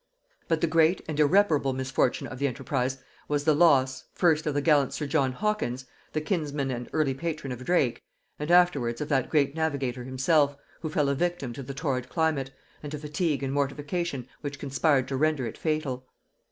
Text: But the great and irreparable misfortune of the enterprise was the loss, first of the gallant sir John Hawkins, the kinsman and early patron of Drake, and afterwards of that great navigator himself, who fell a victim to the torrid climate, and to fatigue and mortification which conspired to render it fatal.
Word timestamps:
But 0.47 0.61
the 0.61 0.65
great 0.67 1.01
and 1.07 1.19
irreparable 1.19 1.73
misfortune 1.73 2.25
of 2.25 2.39
the 2.39 2.47
enterprise 2.47 2.97
was 3.27 3.43
the 3.43 3.53
loss, 3.53 4.05
first 4.15 4.47
of 4.47 4.55
the 4.55 4.59
gallant 4.61 4.95
sir 4.95 5.05
John 5.05 5.31
Hawkins, 5.31 5.85
the 6.13 6.21
kinsman 6.21 6.71
and 6.71 6.89
early 6.91 7.13
patron 7.13 7.51
of 7.51 7.63
Drake, 7.63 8.01
and 8.39 8.49
afterwards 8.49 8.99
of 8.99 9.09
that 9.09 9.29
great 9.29 9.53
navigator 9.53 10.03
himself, 10.03 10.57
who 10.79 10.89
fell 10.89 11.07
a 11.07 11.13
victim 11.13 11.53
to 11.53 11.61
the 11.61 11.75
torrid 11.75 12.09
climate, 12.09 12.49
and 12.81 12.91
to 12.93 12.97
fatigue 12.97 13.43
and 13.43 13.53
mortification 13.53 14.27
which 14.41 14.57
conspired 14.57 15.07
to 15.07 15.15
render 15.17 15.45
it 15.45 15.55
fatal. 15.55 16.07